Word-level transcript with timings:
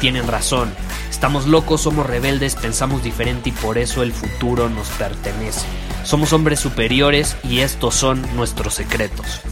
tienen 0.00 0.26
razón. 0.26 0.72
Estamos 1.10 1.46
locos, 1.46 1.82
somos 1.82 2.06
rebeldes, 2.06 2.56
pensamos 2.56 3.04
diferente 3.04 3.50
y 3.50 3.52
por 3.52 3.78
eso 3.78 4.02
el 4.02 4.12
futuro 4.12 4.68
nos 4.68 4.88
pertenece. 4.88 5.66
Somos 6.02 6.32
hombres 6.32 6.58
superiores 6.58 7.36
y 7.44 7.60
estos 7.60 7.94
son 7.94 8.24
nuestros 8.34 8.74
secretos. 8.74 9.42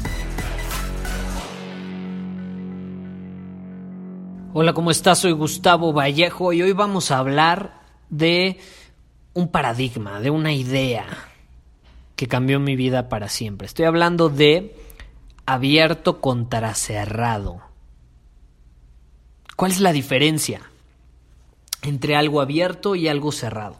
Hola, 4.54 4.72
¿cómo 4.72 4.90
estás? 4.90 5.18
Soy 5.18 5.32
Gustavo 5.32 5.92
Vallejo 5.92 6.52
y 6.52 6.62
hoy 6.62 6.72
vamos 6.72 7.10
a 7.10 7.18
hablar 7.18 7.82
de 8.08 8.58
un 9.34 9.48
paradigma, 9.48 10.20
de 10.20 10.30
una 10.30 10.52
idea 10.52 11.06
que 12.16 12.26
cambió 12.26 12.58
mi 12.58 12.74
vida 12.74 13.08
para 13.10 13.28
siempre. 13.28 13.66
Estoy 13.66 13.84
hablando 13.84 14.30
de 14.30 14.74
abierto 15.46 16.20
contra 16.20 16.74
cerrado. 16.74 17.67
¿Cuál 19.58 19.72
es 19.72 19.80
la 19.80 19.92
diferencia 19.92 20.60
entre 21.82 22.14
algo 22.14 22.40
abierto 22.40 22.94
y 22.94 23.08
algo 23.08 23.32
cerrado? 23.32 23.74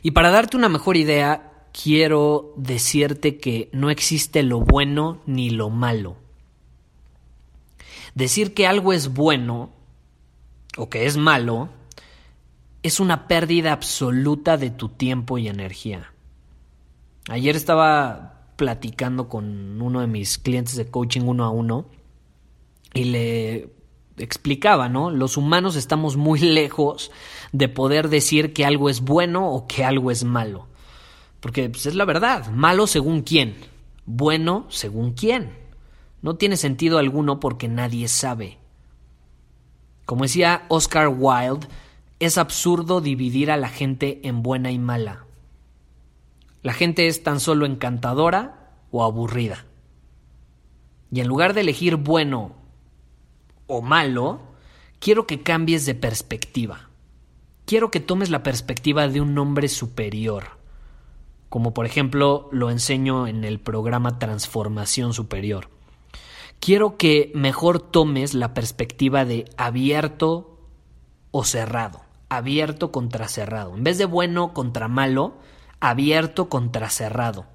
Y 0.00 0.12
para 0.12 0.30
darte 0.30 0.56
una 0.56 0.70
mejor 0.70 0.96
idea, 0.96 1.66
quiero 1.74 2.54
decirte 2.56 3.36
que 3.36 3.68
no 3.72 3.90
existe 3.90 4.42
lo 4.44 4.60
bueno 4.60 5.20
ni 5.26 5.50
lo 5.50 5.68
malo. 5.68 6.16
Decir 8.14 8.54
que 8.54 8.66
algo 8.66 8.94
es 8.94 9.12
bueno 9.12 9.68
o 10.78 10.88
que 10.88 11.04
es 11.04 11.18
malo 11.18 11.68
es 12.82 12.98
una 12.98 13.28
pérdida 13.28 13.72
absoluta 13.72 14.56
de 14.56 14.70
tu 14.70 14.88
tiempo 14.88 15.36
y 15.36 15.48
energía. 15.48 16.14
Ayer 17.28 17.56
estaba 17.56 18.46
platicando 18.56 19.28
con 19.28 19.82
uno 19.82 20.00
de 20.00 20.06
mis 20.06 20.38
clientes 20.38 20.76
de 20.76 20.90
coaching 20.90 21.26
uno 21.26 21.44
a 21.44 21.50
uno 21.50 21.84
y 22.94 23.04
le 23.04 23.81
explicaba, 24.16 24.88
¿no? 24.88 25.10
Los 25.10 25.36
humanos 25.36 25.76
estamos 25.76 26.16
muy 26.16 26.38
lejos 26.40 27.10
de 27.52 27.68
poder 27.68 28.08
decir 28.08 28.52
que 28.52 28.64
algo 28.64 28.88
es 28.88 29.00
bueno 29.00 29.50
o 29.50 29.66
que 29.66 29.84
algo 29.84 30.10
es 30.10 30.24
malo. 30.24 30.68
Porque 31.40 31.68
pues, 31.68 31.86
es 31.86 31.94
la 31.94 32.04
verdad, 32.04 32.50
malo 32.50 32.86
según 32.86 33.22
quién, 33.22 33.56
bueno 34.06 34.66
según 34.68 35.12
quién. 35.12 35.56
No 36.22 36.36
tiene 36.36 36.56
sentido 36.56 36.98
alguno 36.98 37.40
porque 37.40 37.68
nadie 37.68 38.06
sabe. 38.06 38.58
Como 40.04 40.22
decía 40.22 40.66
Oscar 40.68 41.08
Wilde, 41.08 41.66
es 42.20 42.38
absurdo 42.38 43.00
dividir 43.00 43.50
a 43.50 43.56
la 43.56 43.68
gente 43.68 44.20
en 44.22 44.42
buena 44.42 44.70
y 44.70 44.78
mala. 44.78 45.26
La 46.62 46.72
gente 46.72 47.08
es 47.08 47.24
tan 47.24 47.40
solo 47.40 47.66
encantadora 47.66 48.70
o 48.92 49.02
aburrida. 49.02 49.66
Y 51.10 51.20
en 51.20 51.26
lugar 51.26 51.54
de 51.54 51.62
elegir 51.62 51.96
bueno 51.96 52.61
o 53.66 53.82
malo, 53.82 54.40
quiero 54.98 55.26
que 55.26 55.42
cambies 55.42 55.86
de 55.86 55.94
perspectiva. 55.94 56.88
Quiero 57.64 57.90
que 57.90 58.00
tomes 58.00 58.30
la 58.30 58.42
perspectiva 58.42 59.08
de 59.08 59.20
un 59.20 59.38
hombre 59.38 59.68
superior, 59.68 60.58
como 61.48 61.74
por 61.74 61.86
ejemplo 61.86 62.48
lo 62.52 62.70
enseño 62.70 63.26
en 63.26 63.44
el 63.44 63.60
programa 63.60 64.18
Transformación 64.18 65.14
Superior. 65.14 65.68
Quiero 66.60 66.96
que 66.96 67.32
mejor 67.34 67.80
tomes 67.80 68.34
la 68.34 68.54
perspectiva 68.54 69.24
de 69.24 69.44
abierto 69.56 70.60
o 71.30 71.44
cerrado 71.44 72.02
abierto 72.36 72.92
contra 72.92 73.28
cerrado. 73.28 73.76
En 73.76 73.84
vez 73.84 73.98
de 73.98 74.06
bueno 74.06 74.54
contra 74.54 74.88
malo, 74.88 75.34
abierto 75.80 76.48
contra 76.48 76.88
cerrado. 76.88 77.46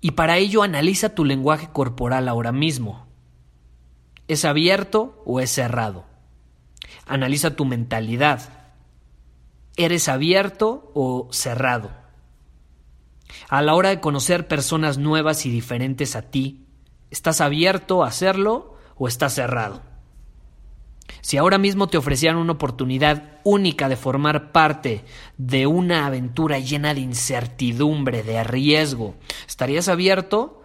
Y 0.00 0.12
para 0.12 0.36
ello 0.36 0.62
analiza 0.62 1.14
tu 1.14 1.24
lenguaje 1.24 1.70
corporal 1.72 2.28
ahora 2.28 2.52
mismo. 2.52 3.03
¿Es 4.26 4.46
abierto 4.46 5.22
o 5.26 5.40
es 5.40 5.50
cerrado? 5.50 6.06
Analiza 7.06 7.56
tu 7.56 7.66
mentalidad. 7.66 8.72
¿Eres 9.76 10.08
abierto 10.08 10.90
o 10.94 11.28
cerrado? 11.30 11.90
A 13.48 13.60
la 13.60 13.74
hora 13.74 13.90
de 13.90 14.00
conocer 14.00 14.48
personas 14.48 14.96
nuevas 14.96 15.44
y 15.44 15.50
diferentes 15.50 16.16
a 16.16 16.22
ti, 16.22 16.64
¿estás 17.10 17.42
abierto 17.42 18.02
a 18.02 18.08
hacerlo 18.08 18.76
o 18.96 19.08
estás 19.08 19.34
cerrado? 19.34 19.82
Si 21.20 21.36
ahora 21.36 21.58
mismo 21.58 21.88
te 21.88 21.98
ofrecieran 21.98 22.38
una 22.38 22.52
oportunidad 22.52 23.40
única 23.44 23.88
de 23.88 23.96
formar 23.96 24.52
parte 24.52 25.04
de 25.36 25.66
una 25.66 26.06
aventura 26.06 26.58
llena 26.58 26.94
de 26.94 27.00
incertidumbre, 27.00 28.22
de 28.22 28.42
riesgo, 28.44 29.14
¿estarías 29.46 29.88
abierto 29.88 30.62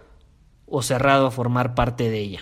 o 0.65 0.81
cerrado 0.81 1.27
a 1.27 1.31
formar 1.31 1.75
parte 1.75 2.09
de 2.09 2.19
ella? 2.19 2.41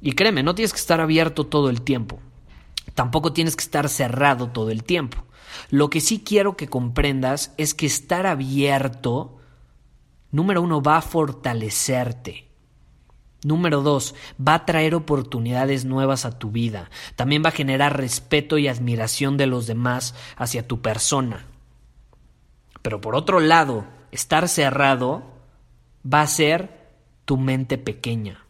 Y 0.00 0.12
créeme, 0.12 0.42
no 0.42 0.54
tienes 0.54 0.72
que 0.72 0.78
estar 0.78 1.00
abierto 1.00 1.46
todo 1.46 1.70
el 1.70 1.82
tiempo. 1.82 2.18
Tampoco 2.94 3.32
tienes 3.32 3.56
que 3.56 3.62
estar 3.62 3.88
cerrado 3.88 4.48
todo 4.48 4.70
el 4.70 4.84
tiempo. 4.84 5.24
Lo 5.70 5.90
que 5.90 6.00
sí 6.00 6.22
quiero 6.24 6.56
que 6.56 6.68
comprendas 6.68 7.52
es 7.56 7.74
que 7.74 7.86
estar 7.86 8.26
abierto, 8.26 9.38
número 10.30 10.62
uno, 10.62 10.82
va 10.82 10.98
a 10.98 11.02
fortalecerte 11.02 12.50
Número 13.42 13.80
dos, 13.80 14.14
va 14.36 14.54
a 14.54 14.66
traer 14.66 14.94
oportunidades 14.94 15.86
nuevas 15.86 16.26
a 16.26 16.38
tu 16.38 16.50
vida. 16.50 16.90
También 17.16 17.42
va 17.42 17.48
a 17.48 17.52
generar 17.52 17.96
respeto 17.96 18.58
y 18.58 18.68
admiración 18.68 19.38
de 19.38 19.46
los 19.46 19.66
demás 19.66 20.14
hacia 20.36 20.66
tu 20.66 20.82
persona. 20.82 21.46
Pero 22.82 23.00
por 23.00 23.14
otro 23.14 23.40
lado, 23.40 23.86
estar 24.10 24.46
cerrado 24.48 25.22
va 26.04 26.20
a 26.20 26.26
ser 26.26 26.90
tu 27.24 27.38
mente 27.38 27.78
pequeña. 27.78 28.44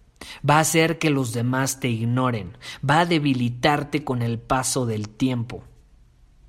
Va 0.48 0.56
a 0.56 0.60
hacer 0.60 0.98
que 0.98 1.10
los 1.10 1.32
demás 1.32 1.80
te 1.80 1.88
ignoren. 1.88 2.56
Va 2.88 3.00
a 3.00 3.06
debilitarte 3.06 4.04
con 4.04 4.22
el 4.22 4.38
paso 4.38 4.86
del 4.86 5.08
tiempo. 5.08 5.62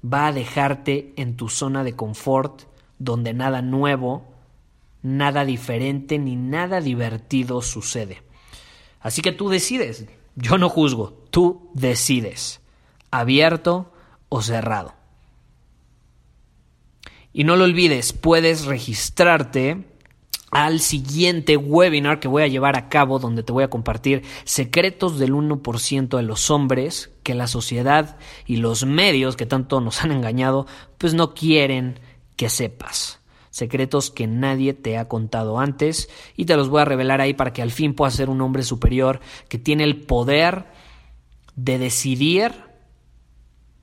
Va 0.04 0.28
a 0.28 0.34
dejarte 0.34 1.14
en 1.18 1.36
tu 1.36 1.50
zona 1.50 1.84
de 1.84 1.96
confort 1.96 2.64
donde 3.00 3.34
nada 3.34 3.62
nuevo, 3.62 4.26
nada 5.02 5.46
diferente 5.46 6.20
ni 6.20 6.36
nada 6.36 6.82
divertido 6.82 7.62
sucede. 7.62 8.22
Así 9.00 9.22
que 9.22 9.32
tú 9.32 9.50
decides. 9.50 10.06
Yo 10.36 10.58
no 10.58 10.70
juzgo, 10.70 11.26
tú 11.30 11.70
decides. 11.74 12.62
Abierto 13.10 13.92
o 14.30 14.42
cerrado. 14.42 14.94
Y 17.34 17.44
no 17.44 17.56
lo 17.56 17.64
olvides, 17.64 18.14
puedes 18.14 18.66
registrarte 18.66 19.91
al 20.52 20.82
siguiente 20.82 21.56
webinar 21.56 22.20
que 22.20 22.28
voy 22.28 22.44
a 22.44 22.48
llevar 22.48 22.78
a 22.78 22.90
cabo 22.90 23.20
donde 23.20 23.42
te 23.42 23.54
voy 23.54 23.64
a 23.64 23.70
compartir 23.70 24.24
secretos 24.44 25.18
del 25.18 25.34
1% 25.34 26.18
de 26.18 26.24
los 26.24 26.52
hombres 26.52 27.10
que 27.24 27.36
la 27.36 27.48
sociedad 27.48 28.18
y 28.46 28.58
los 28.58 28.86
medios 28.86 29.38
que 29.38 29.46
tanto 29.46 29.80
nos 29.80 30.04
han 30.04 30.12
engañado 30.12 30.68
pues 30.98 31.14
no 31.14 31.34
quieren 31.34 32.00
que 32.36 32.50
sepas. 32.50 33.20
Secretos 33.50 34.12
que 34.12 34.28
nadie 34.28 34.74
te 34.74 34.98
ha 34.98 35.10
contado 35.10 35.60
antes. 35.60 36.10
Y 36.38 36.46
te 36.46 36.56
los 36.56 36.70
voy 36.70 36.82
a 36.82 36.86
revelar 36.86 37.20
ahí 37.20 37.34
para 37.34 37.52
que 37.52 37.62
al 37.62 37.72
fin 37.72 37.94
puedas 37.94 38.14
ser 38.14 38.30
un 38.30 38.42
hombre 38.42 38.64
superior 38.64 39.20
que 39.50 39.60
tiene 39.60 39.84
el 39.84 39.98
poder 39.98 40.68
de 41.56 41.78
decidir 41.78 42.71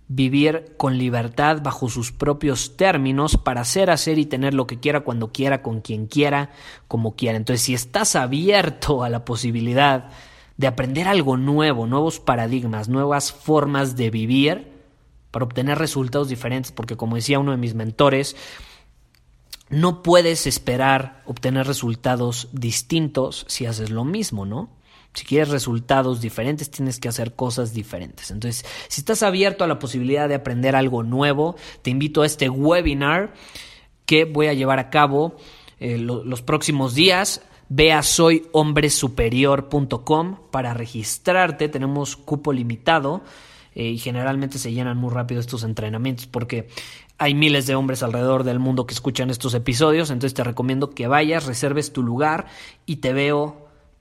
vivir 0.09 0.75
con 0.77 0.97
libertad 0.97 1.61
bajo 1.63 1.89
sus 1.89 2.13
propios 2.13 2.77
términos 2.77 3.37
para 3.37 3.61
hacer, 3.61 3.91
hacer 3.91 4.19
y 4.19 4.27
tener 4.27 4.55
lo 4.55 4.67
que 4.67 4.81
quiera 4.81 5.01
cuando 5.01 5.33
quiera, 5.33 5.63
con 5.63 5.81
quien 5.81 6.07
quiera, 6.07 6.51
como 6.89 7.15
quiera. 7.15 7.37
Entonces, 7.37 7.63
si 7.63 7.75
estás 7.75 8.17
abierto 8.17 9.05
a 9.05 9.11
la 9.11 9.25
posibilidad 9.25 10.11
de 10.57 10.67
aprender 10.67 11.07
algo 11.07 11.37
nuevo, 11.37 11.87
nuevos 11.87 12.21
paradigmas, 12.21 12.89
nuevas 12.89 13.33
formas 13.33 13.97
de 13.97 14.11
vivir, 14.11 14.79
para 15.31 15.45
obtener 15.45 15.79
resultados 15.79 16.29
diferentes, 16.29 16.73
porque 16.73 16.97
como 16.97 17.17
decía 17.17 17.39
uno 17.39 17.51
de 17.51 17.59
mis 17.59 17.75
mentores, 17.75 18.35
no 19.69 20.03
puedes 20.03 20.47
esperar 20.47 21.23
obtener 21.27 21.67
resultados 21.67 22.49
distintos 22.53 23.45
si 23.49 23.67
haces 23.67 23.91
lo 23.91 24.05
mismo, 24.05 24.47
¿no? 24.47 24.71
Si 25.15 25.25
quieres 25.25 25.49
resultados 25.49 26.21
diferentes, 26.21 26.71
tienes 26.71 27.01
que 27.01 27.09
hacer 27.09 27.35
cosas 27.35 27.75
diferentes. 27.75 28.31
Entonces, 28.31 28.65
si 28.89 29.01
estás 29.01 29.23
abierto 29.23 29.65
a 29.65 29.67
la 29.67 29.79
posibilidad 29.79 30.29
de 30.29 30.35
aprender 30.37 30.77
algo 30.77 31.03
nuevo, 31.03 31.57
te 31.83 31.91
invito 31.91 32.23
a 32.23 32.27
este 32.27 32.49
webinar 32.49 33.35
que 34.07 34.25
voy 34.25 34.47
a 34.47 34.55
llevar 34.55 34.79
a 34.79 34.91
cabo 34.91 35.37
eh, 35.81 35.99
los 35.99 36.43
próximos 36.43 36.95
días. 36.95 37.43
Ve 37.69 37.93
a 37.93 38.03
soyhombresuperior.com 38.03 40.37
para 40.51 40.73
registrarte. 40.73 41.69
Tenemos 41.69 42.17
cupo 42.17 42.53
limitado 42.53 43.23
eh, 43.75 43.91
y 43.91 43.99
generalmente 43.99 44.59
se 44.59 44.73
llenan 44.73 44.97
muy 44.97 45.13
rápido 45.13 45.41
estos 45.41 45.65
entrenamientos 45.65 46.27
porque 46.27 46.69
hay 47.19 47.35
miles 47.35 47.67
de 47.67 47.75
hombres 47.75 48.03
alrededor 48.03 48.45
del 48.45 48.59
mundo 48.59 48.87
que 48.87 48.95
escuchan 48.95 49.29
estos 49.29 49.53
episodios. 49.53 50.11
Entonces 50.11 50.33
te 50.35 50.45
recomiendo 50.45 50.91
que 50.91 51.07
vayas, 51.07 51.45
reserves 51.47 51.93
tu 51.93 52.03
lugar 52.03 52.47
y 52.87 52.97
te 52.97 53.13
veo 53.13 53.68